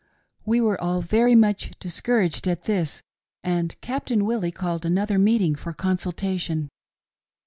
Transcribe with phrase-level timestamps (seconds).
[0.47, 3.03] We were all very much discouraged at this,
[3.43, 6.69] and Captain Willie called another meeting for consultation.